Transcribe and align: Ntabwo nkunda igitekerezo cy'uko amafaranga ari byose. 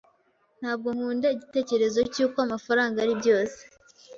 Ntabwo 0.59 0.87
nkunda 0.95 1.27
igitekerezo 1.35 1.99
cy'uko 2.13 2.37
amafaranga 2.45 2.97
ari 3.03 3.13
byose. 3.21 3.59